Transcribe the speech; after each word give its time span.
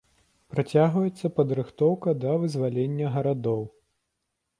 Працягваецца 0.53 1.29
падрыхтоўка 1.39 2.09
да 2.23 2.31
вызвалення 2.45 3.13
гарадоў. 3.17 3.61